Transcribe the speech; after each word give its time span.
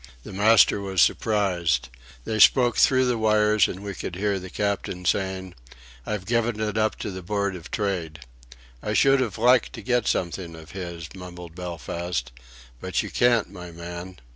The 0.23 0.33
master 0.33 0.81
was 0.81 0.99
surprised. 0.99 1.89
They 2.25 2.39
spoke 2.39 2.77
through 2.77 3.05
the 3.05 3.19
wires, 3.19 3.67
and 3.67 3.83
we 3.83 3.93
could 3.93 4.15
hear 4.15 4.39
the 4.39 4.49
Captain 4.49 5.05
saying: 5.05 5.53
"I've 6.07 6.25
given 6.25 6.59
it 6.59 6.75
up 6.75 6.95
to 7.01 7.11
the 7.11 7.21
Board 7.21 7.55
of 7.55 7.69
Trade." 7.69 8.21
"I 8.81 8.93
should 8.93 9.19
've 9.21 9.37
liked 9.37 9.73
to 9.73 9.83
get 9.83 10.07
something 10.07 10.55
of 10.55 10.71
his," 10.71 11.07
mumbled 11.13 11.53
Belfast. 11.53 12.31
"But 12.79 13.03
you 13.03 13.11
can't, 13.11 13.51
my 13.51 13.69
man. 13.69 14.17